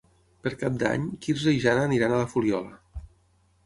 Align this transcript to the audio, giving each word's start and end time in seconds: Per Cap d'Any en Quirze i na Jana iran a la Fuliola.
Per 0.47 0.51
Cap 0.61 0.79
d'Any 0.85 1.03
en 1.09 1.13
Quirze 1.27 1.55
i 1.59 1.61
na 1.61 1.65
Jana 1.69 1.95
iran 2.01 2.17
a 2.19 2.23
la 2.25 2.35
Fuliola. 2.37 3.03